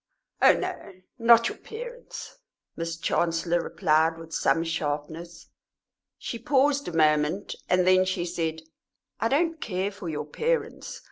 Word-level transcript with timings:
"Oh 0.41 0.53
no, 0.53 0.93
not 1.19 1.47
your 1.47 1.59
parents," 1.59 2.39
Miss 2.75 2.97
Chancellor 2.97 3.61
replied, 3.61 4.17
with 4.17 4.33
some 4.33 4.63
sharpness. 4.63 5.49
She 6.17 6.39
paused 6.39 6.87
a 6.87 6.91
moment, 6.91 7.53
and 7.69 7.85
then 7.85 8.05
she 8.05 8.25
said: 8.25 8.63
"I 9.19 9.27
don't 9.27 9.61
care 9.61 9.91
for 9.91 10.09
your 10.09 10.25
parents. 10.25 10.99